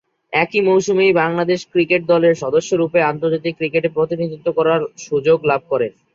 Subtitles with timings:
[0.33, 5.91] একই মৌসুমেই বাংলাদেশ ক্রিকেট দলের সদস্যরূপে আন্তর্জাতিক ক্রিকেটে প্রতিনিধিত্ব করার সুযোগ লাভ করেন।